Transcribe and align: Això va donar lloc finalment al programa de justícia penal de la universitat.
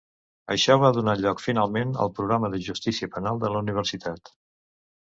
Això 0.53 0.77
va 0.83 0.89
donar 0.95 1.15
lloc 1.19 1.43
finalment 1.45 1.93
al 2.07 2.11
programa 2.21 2.53
de 2.55 2.63
justícia 2.71 3.13
penal 3.19 3.45
de 3.47 3.55
la 3.57 3.65
universitat. 3.67 4.35